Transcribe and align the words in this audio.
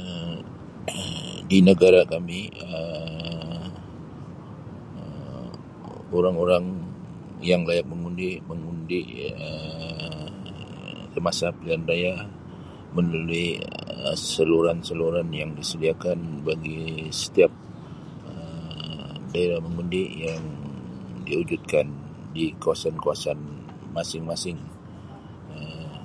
Um 0.00 0.32
Di 1.50 1.58
negara 1.70 2.00
kami 2.12 2.40
Um 2.68 3.68
orang-orang 6.18 6.64
yang 7.50 7.60
layak 7.68 7.86
mengundi, 7.92 8.28
mengundi 8.50 9.00
Um 9.48 10.36
semasa 11.14 11.46
pilihanraya 11.58 12.14
melalui 12.96 13.48
Um 14.04 14.14
saluran-saluran 14.36 15.28
yang 15.40 15.50
disediakan 15.58 16.18
bagi 16.48 16.80
setiap 17.22 17.52
Um 18.32 19.12
daerah 19.32 19.60
mengundi 19.66 20.02
yang 20.28 20.44
diwujudkan 21.26 21.86
di 22.36 22.44
kawasan-kawasan 22.62 23.38
masing-masing 23.96 24.58
Um. 25.56 25.98